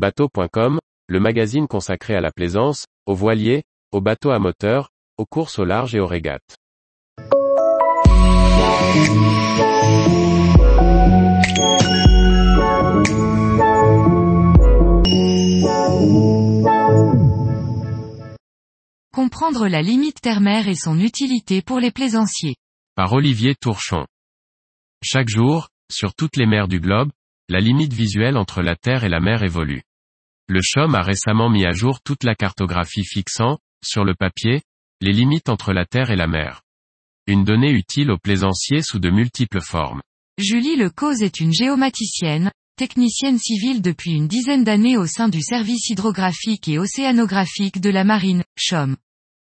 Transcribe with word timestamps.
Bateau.com, 0.00 0.78
le 1.08 1.20
magazine 1.20 1.68
consacré 1.68 2.14
à 2.14 2.22
la 2.22 2.30
plaisance, 2.30 2.86
aux 3.04 3.14
voiliers, 3.14 3.64
aux 3.92 4.00
bateaux 4.00 4.30
à 4.30 4.38
moteur, 4.38 4.88
aux 5.18 5.26
courses 5.26 5.58
au 5.58 5.66
large 5.66 5.94
et 5.94 6.00
aux 6.00 6.06
régates. 6.06 6.56
Comprendre 19.12 19.68
la 19.68 19.82
limite 19.82 20.22
ternaire 20.22 20.66
et 20.66 20.76
son 20.76 20.98
utilité 20.98 21.60
pour 21.60 21.78
les 21.78 21.90
plaisanciers. 21.90 22.56
Par 22.94 23.12
Olivier 23.12 23.54
Tourchon. 23.54 24.06
Chaque 25.02 25.28
jour, 25.28 25.68
sur 25.92 26.14
toutes 26.14 26.38
les 26.38 26.46
mers 26.46 26.68
du 26.68 26.80
globe, 26.80 27.10
la 27.50 27.60
limite 27.60 27.92
visuelle 27.92 28.38
entre 28.38 28.62
la 28.62 28.76
Terre 28.76 29.04
et 29.04 29.10
la 29.10 29.20
mer 29.20 29.42
évolue. 29.42 29.82
Le 30.52 30.62
CHOM 30.64 30.96
a 30.96 31.02
récemment 31.02 31.48
mis 31.48 31.64
à 31.64 31.70
jour 31.70 32.00
toute 32.02 32.24
la 32.24 32.34
cartographie 32.34 33.04
fixant, 33.04 33.60
sur 33.84 34.04
le 34.04 34.16
papier, 34.16 34.62
les 35.00 35.12
limites 35.12 35.48
entre 35.48 35.72
la 35.72 35.86
Terre 35.86 36.10
et 36.10 36.16
la 36.16 36.26
mer. 36.26 36.62
Une 37.28 37.44
donnée 37.44 37.70
utile 37.70 38.10
aux 38.10 38.18
plaisanciers 38.18 38.82
sous 38.82 38.98
de 38.98 39.10
multiples 39.10 39.60
formes. 39.60 40.02
Julie 40.38 40.74
Lecause 40.74 41.22
est 41.22 41.38
une 41.38 41.52
géomaticienne, 41.52 42.50
technicienne 42.74 43.38
civile 43.38 43.80
depuis 43.80 44.10
une 44.10 44.26
dizaine 44.26 44.64
d'années 44.64 44.96
au 44.96 45.06
sein 45.06 45.28
du 45.28 45.40
service 45.40 45.88
hydrographique 45.88 46.66
et 46.66 46.80
océanographique 46.80 47.80
de 47.80 47.90
la 47.90 48.02
marine, 48.02 48.42
CHOM. 48.56 48.96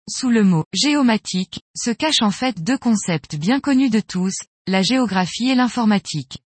Sous 0.09 0.29
le 0.29 0.43
mot 0.43 0.65
géomatique, 0.73 1.61
se 1.77 1.91
cachent 1.91 2.23
en 2.23 2.31
fait 2.31 2.61
deux 2.61 2.77
concepts 2.77 3.37
bien 3.37 3.61
connus 3.61 3.89
de 3.89 4.01
tous, 4.01 4.35
la 4.67 4.81
géographie 4.81 5.47
et 5.47 5.55
l'informatique. 5.55 6.39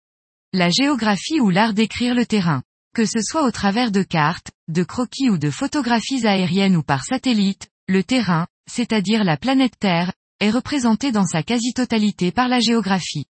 La 0.53 0.69
géographie 0.69 1.39
ou 1.39 1.49
l'art 1.49 1.73
d'écrire 1.73 2.13
le 2.13 2.27
terrain. 2.27 2.61
Que 2.93 3.05
ce 3.07 3.21
soit 3.23 3.43
au 3.43 3.49
travers 3.49 3.91
de 3.91 4.03
cartes, 4.03 4.51
de 4.67 4.83
croquis 4.83 5.31
ou 5.31 5.39
de 5.39 5.49
photographies 5.49 6.27
aériennes 6.27 6.75
ou 6.75 6.83
par 6.83 7.03
satellite, 7.03 7.69
le 7.87 8.03
terrain, 8.03 8.45
c'est-à-dire 8.69 9.23
la 9.23 9.35
planète 9.35 9.79
Terre, 9.79 10.13
est 10.39 10.51
représenté 10.51 11.11
dans 11.11 11.25
sa 11.25 11.41
quasi-totalité 11.41 12.31
par 12.31 12.47
la 12.47 12.59
géographie. 12.59 13.25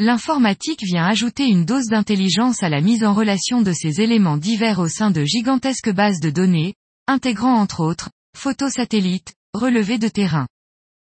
L'informatique 0.00 0.82
vient 0.82 1.06
ajouter 1.06 1.46
une 1.46 1.64
dose 1.64 1.86
d'intelligence 1.86 2.64
à 2.64 2.68
la 2.68 2.80
mise 2.80 3.04
en 3.04 3.14
relation 3.14 3.62
de 3.62 3.72
ces 3.72 4.00
éléments 4.00 4.38
divers 4.38 4.80
au 4.80 4.88
sein 4.88 5.12
de 5.12 5.24
gigantesques 5.24 5.92
bases 5.92 6.18
de 6.18 6.30
données, 6.30 6.74
intégrant 7.06 7.54
entre 7.54 7.84
autres, 7.84 8.10
photos 8.36 8.72
satellites, 8.72 9.34
relevés 9.54 9.98
de 9.98 10.08
terrain. 10.08 10.48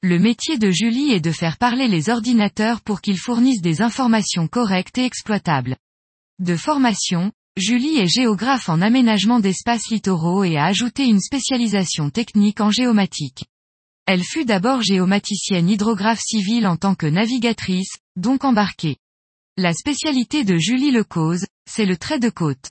Le 0.04 0.20
métier 0.20 0.58
de 0.58 0.72
Julie 0.72 1.12
est 1.12 1.20
de 1.20 1.34
faire 1.34 1.58
parler 1.58 1.90
les 1.90 2.10
ordinateurs 2.10 2.80
pour 2.80 3.02
qu'ils 3.02 3.20
fournissent 3.20 3.62
des 3.62 3.82
informations 3.82 4.48
correctes 4.48 4.98
et 4.98 5.04
exploitables. 5.04 5.76
De 6.40 6.56
formation, 6.56 7.34
Julie 7.58 7.98
est 7.98 8.08
géographe 8.08 8.70
en 8.70 8.82
aménagement 8.82 9.40
d'espaces 9.40 9.90
littoraux 9.90 10.44
et 10.44 10.58
a 10.58 10.66
ajouté 10.66 11.06
une 11.06 11.20
spécialisation 11.20 12.10
technique 12.10 12.62
en 12.62 12.72
géomatique. 12.72 13.46
Elle 14.06 14.24
fut 14.24 14.46
d'abord 14.46 14.82
géomaticienne 14.82 15.70
hydrographe 15.70 16.22
civile 16.22 16.68
en 16.68 16.78
tant 16.78 16.96
que 16.96 17.06
navigatrice, 17.06 17.98
donc 18.16 18.44
embarquée. 18.44 18.98
La 19.58 19.74
spécialité 19.74 20.44
de 20.44 20.58
Julie 20.58 20.92
Lecause, 20.92 21.46
c'est 21.70 21.86
le 21.86 21.98
trait 21.98 22.20
de 22.20 22.30
côte. 22.30 22.70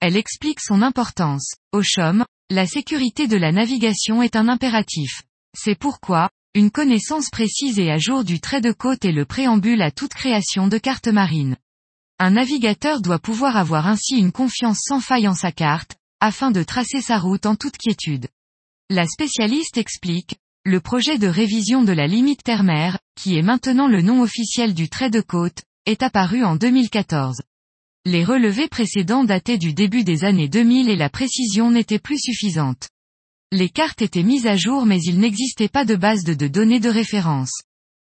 Elle 0.00 0.16
explique 0.16 0.60
son 0.60 0.82
importance. 0.82 1.54
Au 1.72 1.82
CHOM, 1.82 2.24
la 2.50 2.66
sécurité 2.66 3.26
de 3.26 3.36
la 3.36 3.50
navigation 3.50 4.22
est 4.22 4.36
un 4.36 4.48
impératif. 4.48 5.22
C'est 5.56 5.78
pourquoi, 5.78 6.30
une 6.54 6.70
connaissance 6.70 7.30
précise 7.30 7.78
et 7.78 7.90
à 7.90 7.98
jour 7.98 8.24
du 8.24 8.40
trait 8.40 8.60
de 8.60 8.72
côte 8.72 9.04
est 9.04 9.12
le 9.12 9.24
préambule 9.24 9.82
à 9.82 9.90
toute 9.90 10.14
création 10.14 10.68
de 10.68 10.78
carte 10.78 11.08
marine. 11.08 11.56
Un 12.20 12.30
navigateur 12.30 13.00
doit 13.00 13.20
pouvoir 13.20 13.56
avoir 13.56 13.86
ainsi 13.86 14.16
une 14.16 14.32
confiance 14.32 14.80
sans 14.82 15.00
faille 15.00 15.28
en 15.28 15.34
sa 15.34 15.52
carte, 15.52 15.94
afin 16.18 16.50
de 16.50 16.64
tracer 16.64 17.00
sa 17.00 17.18
route 17.18 17.46
en 17.46 17.54
toute 17.54 17.76
quiétude. 17.76 18.26
La 18.90 19.06
spécialiste 19.06 19.76
explique, 19.76 20.36
le 20.64 20.80
projet 20.80 21.18
de 21.18 21.28
révision 21.28 21.84
de 21.84 21.92
la 21.92 22.08
limite 22.08 22.42
ternaire, 22.42 22.98
qui 23.14 23.36
est 23.36 23.42
maintenant 23.42 23.86
le 23.86 24.02
nom 24.02 24.20
officiel 24.20 24.74
du 24.74 24.88
trait 24.88 25.10
de 25.10 25.20
côte, 25.20 25.62
est 25.86 26.02
apparu 26.02 26.42
en 26.44 26.56
2014. 26.56 27.40
Les 28.04 28.24
relevés 28.24 28.68
précédents 28.68 29.22
dataient 29.22 29.58
du 29.58 29.72
début 29.72 30.02
des 30.02 30.24
années 30.24 30.48
2000 30.48 30.88
et 30.88 30.96
la 30.96 31.10
précision 31.10 31.70
n'était 31.70 32.00
plus 32.00 32.18
suffisante. 32.18 32.88
Les 33.52 33.68
cartes 33.68 34.02
étaient 34.02 34.24
mises 34.24 34.46
à 34.46 34.56
jour 34.56 34.86
mais 34.86 35.00
il 35.00 35.20
n'existait 35.20 35.68
pas 35.68 35.84
de 35.84 35.94
base 35.94 36.24
de, 36.24 36.34
de 36.34 36.48
données 36.48 36.80
de 36.80 36.90
référence. 36.90 37.62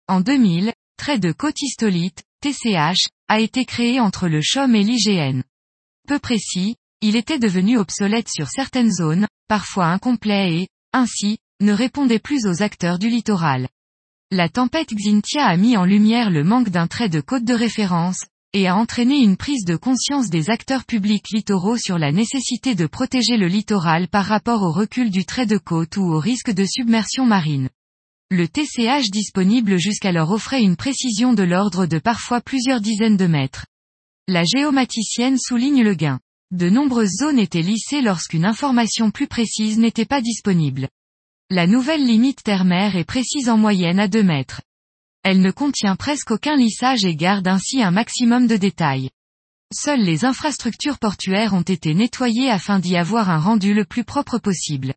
En 0.09 0.19
2000, 0.19 0.73
trait 0.97 1.19
de 1.19 1.31
côte 1.31 1.61
histolite, 1.61 2.23
TCH, 2.43 3.07
a 3.29 3.39
été 3.39 3.63
créé 3.63 4.01
entre 4.01 4.27
le 4.27 4.41
CHOM 4.43 4.75
et 4.75 4.83
l'IGN. 4.83 5.43
Peu 6.09 6.19
précis, 6.19 6.75
il 6.99 7.15
était 7.15 7.39
devenu 7.39 7.77
obsolète 7.77 8.27
sur 8.27 8.49
certaines 8.49 8.91
zones, 8.91 9.27
parfois 9.47 9.85
incomplet 9.85 10.53
et, 10.53 10.67
ainsi, 10.91 11.37
ne 11.61 11.71
répondait 11.71 12.19
plus 12.19 12.45
aux 12.45 12.61
acteurs 12.61 12.99
du 12.99 13.07
littoral. 13.07 13.69
La 14.29 14.49
tempête 14.49 14.93
Xintia 14.93 15.45
a 15.45 15.55
mis 15.55 15.77
en 15.77 15.85
lumière 15.85 16.29
le 16.29 16.43
manque 16.43 16.67
d'un 16.67 16.87
trait 16.87 17.07
de 17.07 17.21
côte 17.21 17.45
de 17.45 17.53
référence, 17.53 18.25
et 18.51 18.67
a 18.67 18.75
entraîné 18.75 19.19
une 19.19 19.37
prise 19.37 19.63
de 19.63 19.77
conscience 19.77 20.29
des 20.29 20.49
acteurs 20.49 20.83
publics 20.83 21.29
littoraux 21.31 21.77
sur 21.77 21.97
la 21.97 22.11
nécessité 22.11 22.75
de 22.75 22.87
protéger 22.87 23.37
le 23.37 23.47
littoral 23.47 24.09
par 24.09 24.25
rapport 24.25 24.63
au 24.63 24.73
recul 24.73 25.11
du 25.11 25.23
trait 25.23 25.45
de 25.45 25.57
côte 25.57 25.95
ou 25.95 26.03
au 26.11 26.19
risque 26.19 26.51
de 26.51 26.65
submersion 26.65 27.25
marine. 27.25 27.69
Le 28.35 28.47
TCH 28.47 29.11
disponible 29.11 29.77
jusqu'alors 29.77 30.31
offrait 30.31 30.63
une 30.63 30.75
précision 30.75 31.33
de 31.33 31.43
l'ordre 31.43 31.85
de 31.85 31.99
parfois 31.99 32.41
plusieurs 32.41 32.81
dizaines 32.81 33.15
de 33.15 33.27
mètres. 33.27 33.67
La 34.27 34.43
géomaticienne 34.43 35.37
souligne 35.37 35.83
le 35.83 35.93
gain. 35.93 36.19
De 36.49 36.67
nombreuses 36.67 37.17
zones 37.19 37.37
étaient 37.37 37.61
lissées 37.61 38.01
lorsqu'une 38.01 38.45
information 38.45 39.11
plus 39.11 39.27
précise 39.27 39.77
n'était 39.77 40.07
pas 40.07 40.19
disponible. 40.19 40.89
La 41.51 41.67
nouvelle 41.67 42.03
limite 42.03 42.41
ternaire 42.41 42.95
est 42.95 43.03
précise 43.03 43.49
en 43.49 43.57
moyenne 43.59 43.99
à 43.99 44.07
2 44.07 44.23
mètres. 44.23 44.61
Elle 45.21 45.41
ne 45.41 45.51
contient 45.51 45.95
presque 45.95 46.31
aucun 46.31 46.55
lissage 46.55 47.05
et 47.05 47.15
garde 47.15 47.47
ainsi 47.47 47.83
un 47.83 47.91
maximum 47.91 48.47
de 48.47 48.57
détails. 48.57 49.11
Seules 49.71 50.01
les 50.01 50.25
infrastructures 50.25 50.97
portuaires 50.97 51.53
ont 51.53 51.61
été 51.61 51.93
nettoyées 51.93 52.49
afin 52.49 52.79
d'y 52.79 52.97
avoir 52.97 53.29
un 53.29 53.37
rendu 53.37 53.75
le 53.75 53.85
plus 53.85 54.03
propre 54.03 54.39
possible. 54.39 54.95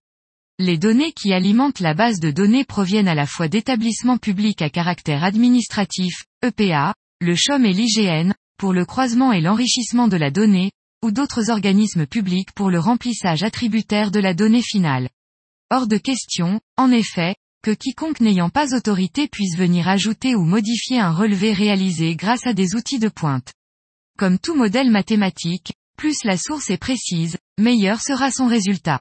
Les 0.59 0.78
données 0.78 1.12
qui 1.12 1.34
alimentent 1.34 1.81
la 1.81 1.93
base 1.93 2.19
de 2.19 2.31
données 2.31 2.65
proviennent 2.65 3.09
à 3.09 3.15
la 3.15 3.27
fois 3.27 3.47
d'établissements 3.47 4.17
publics 4.17 4.62
à 4.62 4.71
caractère 4.71 5.22
administratif, 5.22 6.25
EPA, 6.43 6.94
le 7.21 7.37
CHOM 7.37 7.67
et 7.67 7.75
l'IGN, 7.75 8.33
pour 8.56 8.72
le 8.72 8.87
croisement 8.87 9.33
et 9.33 9.43
l'enrichissement 9.43 10.09
de 10.09 10.17
la 10.17 10.31
donnée, 10.31 10.71
ou 11.05 11.11
d'autres 11.11 11.50
organismes 11.50 12.06
publics 12.06 12.53
pour 12.53 12.71
le 12.71 12.78
remplissage 12.78 13.43
attributaire 13.43 14.11
de 14.11 14.19
la 14.19 14.33
donnée 14.33 14.62
finale. 14.62 15.11
Hors 15.71 15.87
de 15.87 15.99
question, 15.99 16.59
en 16.78 16.91
effet, 16.91 17.34
que 17.62 17.73
quiconque 17.73 18.21
n'ayant 18.21 18.49
pas 18.49 18.75
autorité 18.75 19.28
puisse 19.28 19.59
venir 19.59 19.88
ajouter 19.88 20.34
ou 20.34 20.44
modifier 20.44 20.99
un 20.99 21.12
relevé 21.12 21.53
réalisé 21.53 22.17
grâce 22.17 22.47
à 22.47 22.55
des 22.55 22.75
outils 22.75 22.99
de 22.99 23.11
pointe. 23.11 23.53
Comme 24.19 24.38
tout 24.38 24.55
modèle 24.55 24.91
mathématique, 24.91 25.75
plus 25.99 26.25
la 26.25 26.38
source 26.38 26.71
est 26.71 26.78
précise, 26.78 27.37
meilleur 27.59 28.00
sera 28.00 28.31
son 28.31 28.47
résultat. 28.47 29.00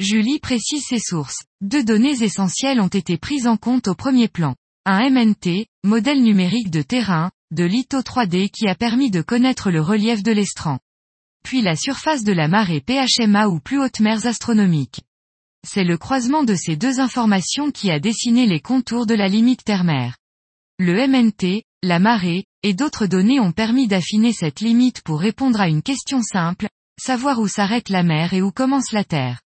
Julie 0.00 0.40
précise 0.40 0.82
ses 0.84 0.98
sources. 0.98 1.44
Deux 1.60 1.84
données 1.84 2.22
essentielles 2.22 2.80
ont 2.80 2.88
été 2.88 3.16
prises 3.16 3.46
en 3.46 3.56
compte 3.56 3.86
au 3.86 3.94
premier 3.94 4.26
plan. 4.26 4.56
Un 4.84 5.08
MNT, 5.08 5.68
modèle 5.84 6.20
numérique 6.20 6.70
de 6.70 6.82
terrain, 6.82 7.30
de 7.52 7.62
litho 7.62 8.00
3D 8.00 8.50
qui 8.50 8.66
a 8.66 8.74
permis 8.74 9.12
de 9.12 9.22
connaître 9.22 9.70
le 9.70 9.80
relief 9.80 10.24
de 10.24 10.32
l'estran. 10.32 10.80
Puis 11.44 11.62
la 11.62 11.76
surface 11.76 12.24
de 12.24 12.32
la 12.32 12.48
marée 12.48 12.80
PHMA 12.80 13.48
ou 13.48 13.60
plus 13.60 13.78
hautes 13.78 14.00
mers 14.00 14.26
astronomiques. 14.26 15.02
C'est 15.64 15.84
le 15.84 15.96
croisement 15.96 16.42
de 16.42 16.56
ces 16.56 16.76
deux 16.76 16.98
informations 16.98 17.70
qui 17.70 17.92
a 17.92 18.00
dessiné 18.00 18.46
les 18.46 18.60
contours 18.60 19.06
de 19.06 19.14
la 19.14 19.28
limite 19.28 19.62
ternaire. 19.62 20.16
Le 20.80 21.06
MNT, 21.06 21.62
la 21.84 22.00
marée, 22.00 22.46
et 22.64 22.74
d'autres 22.74 23.06
données 23.06 23.38
ont 23.38 23.52
permis 23.52 23.86
d'affiner 23.86 24.32
cette 24.32 24.60
limite 24.60 25.02
pour 25.02 25.20
répondre 25.20 25.60
à 25.60 25.68
une 25.68 25.82
question 25.82 26.20
simple, 26.20 26.68
savoir 27.00 27.38
où 27.38 27.46
s'arrête 27.46 27.90
la 27.90 28.02
mer 28.02 28.34
et 28.34 28.42
où 28.42 28.50
commence 28.50 28.90
la 28.90 29.04
Terre. 29.04 29.43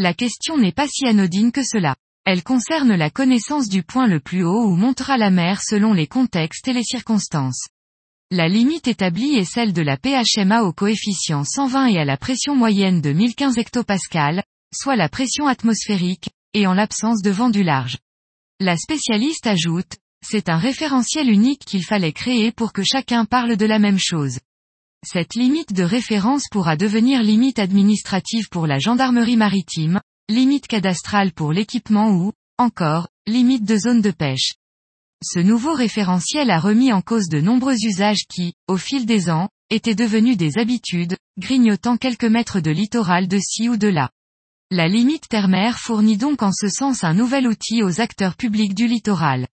La 0.00 0.14
question 0.14 0.56
n'est 0.56 0.70
pas 0.70 0.86
si 0.86 1.06
anodine 1.06 1.50
que 1.50 1.64
cela. 1.64 1.96
Elle 2.24 2.44
concerne 2.44 2.94
la 2.94 3.10
connaissance 3.10 3.68
du 3.68 3.82
point 3.82 4.06
le 4.06 4.20
plus 4.20 4.44
haut 4.44 4.66
où 4.66 4.76
montera 4.76 5.18
la 5.18 5.30
mer 5.30 5.60
selon 5.60 5.92
les 5.92 6.06
contextes 6.06 6.68
et 6.68 6.72
les 6.72 6.84
circonstances. 6.84 7.66
La 8.30 8.46
limite 8.46 8.86
établie 8.86 9.34
est 9.34 9.44
celle 9.44 9.72
de 9.72 9.82
la 9.82 9.96
PHMA 9.96 10.62
au 10.62 10.72
coefficient 10.72 11.42
120 11.42 11.86
et 11.86 11.98
à 11.98 12.04
la 12.04 12.16
pression 12.16 12.54
moyenne 12.54 13.00
de 13.00 13.10
1015 13.12 13.58
hectopascal, 13.58 14.44
soit 14.72 14.94
la 14.94 15.08
pression 15.08 15.48
atmosphérique, 15.48 16.30
et 16.54 16.68
en 16.68 16.74
l'absence 16.74 17.20
de 17.20 17.30
vent 17.30 17.50
du 17.50 17.64
large. 17.64 17.98
La 18.60 18.76
spécialiste 18.76 19.48
ajoute, 19.48 19.96
c'est 20.24 20.48
un 20.48 20.58
référentiel 20.58 21.28
unique 21.28 21.64
qu'il 21.64 21.84
fallait 21.84 22.12
créer 22.12 22.52
pour 22.52 22.72
que 22.72 22.84
chacun 22.84 23.24
parle 23.24 23.56
de 23.56 23.66
la 23.66 23.80
même 23.80 23.98
chose. 23.98 24.38
Cette 25.06 25.34
limite 25.34 25.72
de 25.72 25.84
référence 25.84 26.44
pourra 26.50 26.76
devenir 26.76 27.22
limite 27.22 27.60
administrative 27.60 28.48
pour 28.50 28.66
la 28.66 28.78
gendarmerie 28.78 29.36
maritime, 29.36 30.00
limite 30.28 30.66
cadastrale 30.66 31.32
pour 31.32 31.52
l'équipement 31.52 32.10
ou, 32.10 32.32
encore, 32.58 33.08
limite 33.26 33.64
de 33.64 33.76
zone 33.76 34.02
de 34.02 34.10
pêche. 34.10 34.54
Ce 35.22 35.38
nouveau 35.38 35.72
référentiel 35.72 36.50
a 36.50 36.58
remis 36.58 36.92
en 36.92 37.00
cause 37.00 37.28
de 37.28 37.40
nombreux 37.40 37.76
usages 37.84 38.26
qui, 38.28 38.54
au 38.66 38.76
fil 38.76 39.06
des 39.06 39.30
ans, 39.30 39.48
étaient 39.70 39.94
devenues 39.94 40.36
des 40.36 40.58
habitudes, 40.58 41.16
grignotant 41.38 41.96
quelques 41.96 42.24
mètres 42.24 42.60
de 42.60 42.70
littoral 42.70 43.28
de 43.28 43.38
ci 43.38 43.68
ou 43.68 43.76
de 43.76 43.88
là. 43.88 44.10
La 44.70 44.88
limite 44.88 45.28
terre-mer 45.28 45.78
fournit 45.78 46.16
donc 46.16 46.42
en 46.42 46.52
ce 46.52 46.68
sens 46.68 47.04
un 47.04 47.14
nouvel 47.14 47.46
outil 47.46 47.82
aux 47.82 48.00
acteurs 48.00 48.36
publics 48.36 48.74
du 48.74 48.86
littoral. 48.86 49.46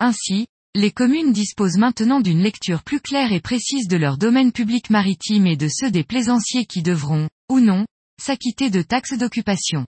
Ainsi, 0.00 0.46
les 0.76 0.92
communes 0.92 1.32
disposent 1.32 1.78
maintenant 1.78 2.20
d'une 2.20 2.42
lecture 2.42 2.84
plus 2.84 3.00
claire 3.00 3.32
et 3.32 3.40
précise 3.40 3.88
de 3.88 3.96
leur 3.96 4.18
domaine 4.18 4.52
public 4.52 4.88
maritime 4.88 5.46
et 5.48 5.56
de 5.56 5.66
ceux 5.68 5.90
des 5.90 6.04
plaisanciers 6.04 6.64
qui 6.64 6.82
devront, 6.82 7.28
ou 7.50 7.58
non, 7.58 7.86
s'acquitter 8.22 8.70
de 8.70 8.80
taxes 8.80 9.18
d'occupation. 9.18 9.84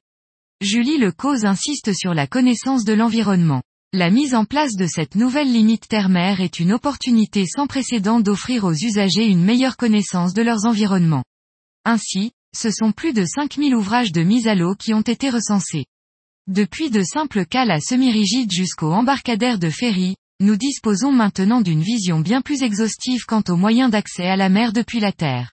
Julie 0.61 0.99
Le 0.99 1.12
Cause 1.12 1.44
insiste 1.44 1.93
sur 1.93 2.14
la 2.14 2.26
connaissance 2.26 2.84
de 2.84 2.94
l'environnement. 2.94 3.62
La 3.93 4.11
mise 4.11 4.34
en 4.34 4.44
place 4.44 4.75
de 4.75 4.87
cette 4.87 5.14
nouvelle 5.14 5.52
limite 5.52 5.87
terre-mer 5.87 6.40
est 6.40 6.58
une 6.58 6.73
opportunité 6.73 7.44
sans 7.46 7.69
précédent 7.69 8.19
d'offrir 8.19 8.64
aux 8.64 8.73
usagers 8.73 9.26
une 9.26 9.44
meilleure 9.44 9.76
connaissance 9.76 10.34
de 10.34 10.43
leurs 10.43 10.67
environnements. 10.67 11.25
Ainsi, 11.84 12.32
ce 12.56 12.70
sont 12.70 12.90
plus 12.90 13.12
de 13.12 13.25
5000 13.25 13.75
ouvrages 13.76 14.12
de 14.12 14.23
mise 14.23 14.49
à 14.49 14.56
l'eau 14.56 14.75
qui 14.75 14.94
ont 14.94 15.02
été 15.02 15.31
recensés. 15.31 15.84
Depuis 16.49 16.90
de 16.90 17.02
simples 17.02 17.46
cales 17.46 17.70
à 17.70 17.79
semi-rigides 17.79 18.50
jusqu'aux 18.50 18.93
embarcadères 18.93 19.61
de 19.61 19.70
ferry, 19.70 20.17
nous 20.43 20.56
disposons 20.56 21.12
maintenant 21.12 21.61
d'une 21.61 21.83
vision 21.83 22.19
bien 22.19 22.43
plus 22.43 22.62
exhaustive 22.62 23.25
quant 23.27 23.44
aux 23.49 23.56
moyens 23.56 23.93
d'accès 23.93 24.27
à 24.27 24.35
la 24.35 24.49
mer 24.49 24.73
depuis 24.73 24.99
la 24.99 25.12
Terre. 25.12 25.53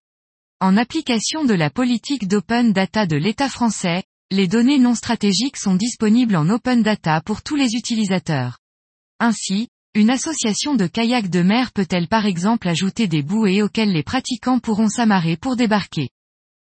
En 0.59 0.75
application 0.77 1.45
de 1.45 1.53
la 1.53 1.69
politique 1.69 2.27
d'open 2.27 2.74
data 2.74 3.06
de 3.06 3.15
l'État 3.15 3.50
français, 3.50 4.03
les 4.31 4.47
données 4.47 4.80
non 4.80 4.95
stratégiques 4.95 5.57
sont 5.57 5.75
disponibles 5.75 6.36
en 6.36 6.50
open 6.50 6.81
data 6.81 7.21
pour 7.21 7.44
tous 7.44 7.56
les 7.56 7.75
utilisateurs. 7.75 8.57
Ainsi, 9.19 9.68
une 9.94 10.09
association 10.09 10.74
de 10.74 10.88
kayaks 10.88 11.30
de 11.30 11.44
mer 11.44 11.71
peut-elle 11.71 12.07
par 12.07 12.25
exemple 12.25 12.68
ajouter 12.68 13.07
des 13.07 13.21
bouées 13.21 13.62
auxquelles 13.62 13.94
les 13.94 14.03
pratiquants 14.03 14.59
pourront 14.59 14.89
s'amarrer 14.89 15.38
pour 15.38 15.56
débarquer? 15.56 16.09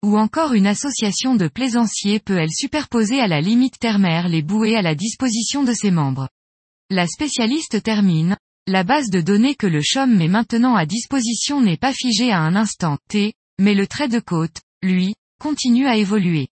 Ou 0.05 0.19
encore 0.19 0.53
une 0.53 0.67
association 0.67 1.37
de 1.37 1.49
plaisanciers 1.49 2.21
peut-elle 2.21 2.53
superposer 2.53 3.19
à 3.19 3.29
la 3.29 3.41
limite 3.41 3.79
terre-mer 3.79 4.29
les 4.29 4.43
bouées 4.43 4.77
à 4.77 4.83
la 4.83 4.95
disposition 4.95 5.65
de 5.65 5.73
ses 5.73 5.91
membres? 5.91 6.29
La 6.93 7.07
spécialiste 7.07 7.85
termine, 7.85 8.37
la 8.67 8.83
base 8.83 9.11
de 9.11 9.21
données 9.21 9.55
que 9.55 9.69
le 9.69 9.81
CHOM 9.81 10.13
met 10.13 10.27
maintenant 10.27 10.75
à 10.75 10.87
disposition 10.87 11.61
n'est 11.61 11.77
pas 11.77 11.93
figée 11.93 12.33
à 12.33 12.41
un 12.41 12.57
instant 12.57 12.99
T, 13.09 13.35
mais 13.61 13.75
le 13.75 13.87
trait 13.87 14.09
de 14.09 14.19
côte, 14.19 14.61
lui, 14.83 15.15
continue 15.41 15.87
à 15.87 15.97
évoluer. 15.97 16.49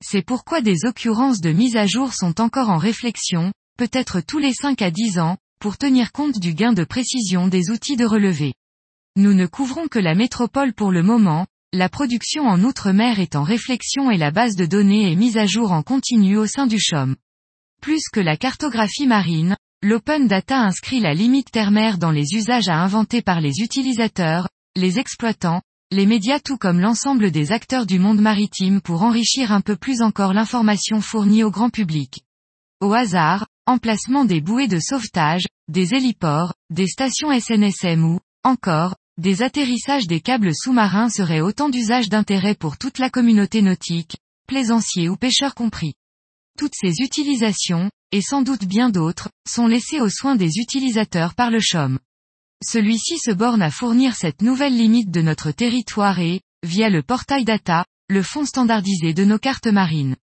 C'est 0.00 0.22
pourquoi 0.22 0.60
des 0.60 0.84
occurrences 0.84 1.40
de 1.40 1.50
mise 1.50 1.74
à 1.74 1.86
jour 1.86 2.14
sont 2.14 2.40
encore 2.40 2.70
en 2.70 2.78
réflexion, 2.78 3.52
peut-être 3.76 4.20
tous 4.20 4.38
les 4.38 4.54
5 4.54 4.80
à 4.82 4.92
10 4.92 5.18
ans, 5.18 5.36
pour 5.58 5.76
tenir 5.76 6.12
compte 6.12 6.38
du 6.38 6.54
gain 6.54 6.72
de 6.72 6.84
précision 6.84 7.48
des 7.48 7.70
outils 7.70 7.96
de 7.96 8.04
relevé. 8.04 8.54
Nous 9.16 9.34
ne 9.34 9.46
couvrons 9.46 9.88
que 9.88 9.98
la 9.98 10.14
métropole 10.14 10.74
pour 10.74 10.92
le 10.92 11.02
moment, 11.02 11.48
la 11.72 11.88
production 11.88 12.44
en 12.44 12.62
outre-mer 12.62 13.18
est 13.18 13.34
en 13.34 13.42
réflexion 13.42 14.12
et 14.12 14.16
la 14.16 14.30
base 14.30 14.54
de 14.54 14.64
données 14.64 15.10
est 15.10 15.16
mise 15.16 15.38
à 15.38 15.46
jour 15.46 15.72
en 15.72 15.82
continu 15.82 16.36
au 16.36 16.46
sein 16.46 16.68
du 16.68 16.78
CHOM. 16.78 17.16
Plus 17.80 18.02
que 18.12 18.20
la 18.20 18.36
cartographie 18.36 19.08
marine, 19.08 19.56
L'open 19.84 20.28
data 20.28 20.60
inscrit 20.60 21.00
la 21.00 21.12
limite 21.12 21.50
terre-mer 21.50 21.98
dans 21.98 22.12
les 22.12 22.34
usages 22.34 22.68
à 22.68 22.76
inventer 22.76 23.20
par 23.20 23.40
les 23.40 23.58
utilisateurs, 23.58 24.48
les 24.76 25.00
exploitants, 25.00 25.60
les 25.90 26.06
médias 26.06 26.38
tout 26.38 26.56
comme 26.56 26.78
l'ensemble 26.78 27.32
des 27.32 27.50
acteurs 27.50 27.84
du 27.84 27.98
monde 27.98 28.20
maritime 28.20 28.80
pour 28.80 29.02
enrichir 29.02 29.50
un 29.50 29.60
peu 29.60 29.74
plus 29.74 30.00
encore 30.00 30.34
l'information 30.34 31.00
fournie 31.00 31.42
au 31.42 31.50
grand 31.50 31.68
public. 31.68 32.22
Au 32.80 32.92
hasard, 32.92 33.48
emplacement 33.66 34.24
des 34.24 34.40
bouées 34.40 34.68
de 34.68 34.78
sauvetage, 34.78 35.48
des 35.66 35.94
héliports, 35.94 36.54
des 36.70 36.86
stations 36.86 37.36
SNSM 37.36 38.04
ou, 38.04 38.20
encore, 38.44 38.94
des 39.18 39.42
atterrissages 39.42 40.06
des 40.06 40.20
câbles 40.20 40.54
sous-marins 40.54 41.08
seraient 41.08 41.40
autant 41.40 41.68
d'usages 41.68 42.08
d'intérêt 42.08 42.54
pour 42.54 42.78
toute 42.78 43.00
la 43.00 43.10
communauté 43.10 43.62
nautique, 43.62 44.16
plaisanciers 44.46 45.08
ou 45.08 45.16
pêcheurs 45.16 45.56
compris. 45.56 45.94
Toutes 46.56 46.74
ces 46.80 47.00
utilisations, 47.00 47.90
et 48.12 48.20
sans 48.20 48.42
doute 48.42 48.64
bien 48.66 48.90
d'autres, 48.90 49.30
sont 49.48 49.66
laissées 49.66 50.00
aux 50.00 50.10
soins 50.10 50.36
des 50.36 50.58
utilisateurs 50.58 51.34
par 51.34 51.50
le 51.50 51.58
CHOM. 51.60 51.98
Celui-ci 52.62 53.18
se 53.18 53.32
borne 53.32 53.62
à 53.62 53.70
fournir 53.70 54.14
cette 54.14 54.42
nouvelle 54.42 54.76
limite 54.76 55.10
de 55.10 55.22
notre 55.22 55.50
territoire 55.50 56.20
et, 56.20 56.42
via 56.62 56.90
le 56.90 57.02
portail 57.02 57.44
data, 57.44 57.84
le 58.08 58.22
fond 58.22 58.44
standardisé 58.44 59.14
de 59.14 59.24
nos 59.24 59.38
cartes 59.38 59.66
marines. 59.66 60.16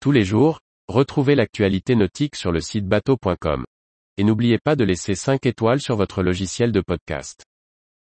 Tous 0.00 0.12
les 0.12 0.24
jours, 0.24 0.60
retrouvez 0.88 1.34
l'actualité 1.34 1.94
nautique 1.94 2.36
sur 2.36 2.52
le 2.52 2.60
site 2.60 2.86
bateau.com. 2.86 3.64
Et 4.18 4.24
n'oubliez 4.24 4.58
pas 4.58 4.76
de 4.76 4.84
laisser 4.84 5.14
5 5.14 5.46
étoiles 5.46 5.80
sur 5.80 5.96
votre 5.96 6.22
logiciel 6.22 6.72
de 6.72 6.80
podcast. 6.80 7.44